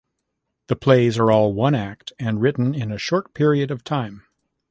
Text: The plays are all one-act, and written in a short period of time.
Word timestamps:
The 0.65 0.75
plays 0.75 1.19
are 1.19 1.29
all 1.29 1.53
one-act, 1.53 2.11
and 2.17 2.41
written 2.41 2.73
in 2.73 2.91
a 2.91 2.97
short 2.97 3.35
period 3.35 3.69
of 3.69 3.83
time. 3.83 4.23